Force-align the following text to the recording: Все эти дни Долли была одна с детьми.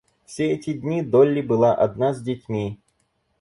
Все 0.25 0.51
эти 0.53 0.73
дни 0.73 1.03
Долли 1.03 1.41
была 1.43 1.75
одна 1.75 2.15
с 2.15 2.23
детьми. 2.23 2.79